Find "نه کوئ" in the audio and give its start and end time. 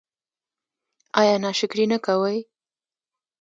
1.91-2.37